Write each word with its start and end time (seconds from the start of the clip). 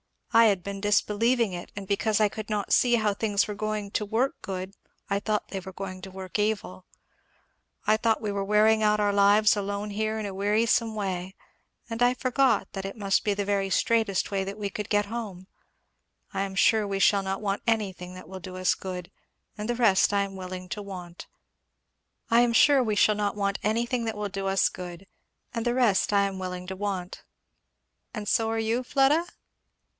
I 0.33 0.45
had 0.45 0.63
been 0.63 0.81
disbelieving 0.81 1.51
it, 1.53 1.71
and 1.75 1.85
because 1.85 2.19
I 2.21 2.29
could 2.29 2.49
not 2.49 2.71
see 2.71 2.95
how 2.95 3.13
things 3.13 3.47
were 3.47 3.53
going 3.53 3.91
to 3.91 4.05
work 4.05 4.41
good 4.41 4.73
I 5.11 5.19
thought 5.19 5.49
they 5.49 5.59
were 5.59 5.73
going 5.73 6.01
to 6.03 6.09
work 6.09 6.39
evil. 6.39 6.85
I 7.85 7.97
thought 7.97 8.21
we 8.21 8.31
were 8.31 8.43
wearing 8.43 8.81
out 8.81 8.99
our 8.99 9.11
lives 9.13 9.55
alone 9.55 9.89
here 9.91 10.17
in 10.17 10.25
a 10.25 10.33
wearisome 10.33 10.95
way, 10.95 11.35
and 11.89 12.01
I 12.01 12.13
forgot 12.15 12.69
that 12.71 12.85
it 12.85 12.97
must 12.97 13.23
be 13.25 13.33
the 13.35 13.45
very 13.45 13.69
straightest 13.69 14.31
way 14.31 14.43
that 14.45 14.57
we 14.57 14.69
could 14.71 14.89
get 14.89 15.07
home. 15.07 15.45
I 16.33 16.41
am 16.43 16.55
sure 16.55 16.87
we 16.87 16.97
shall 16.99 17.21
not 17.21 17.41
want 17.41 17.61
anything 17.67 18.15
that 18.15 18.27
will 18.29 18.39
do 18.39 18.55
us 18.55 18.73
good; 18.73 19.11
and 19.57 19.69
the 19.69 19.75
rest 19.75 20.13
I 20.13 20.21
am 20.23 20.37
willing 20.37 20.67
to 20.69 20.81
want 20.81 21.27
and 22.31 22.53
so 28.27 28.49
are 28.49 28.59
you, 28.59 28.81
Fleda?" 28.81 29.25